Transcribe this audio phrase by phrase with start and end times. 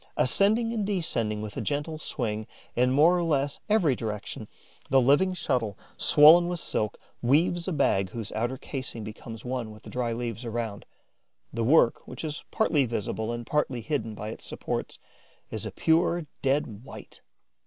[0.17, 4.47] Ascending and descending with a gentle swing in more or less every direction,
[4.89, 9.83] the living shuttle, swollen with silk, weaves a bag whose outer casing becomes one with
[9.83, 10.85] the dry leaves around.
[11.53, 14.97] The work, which is partly visible and partly hidden by its supports,
[15.51, 17.21] is a pure dead white.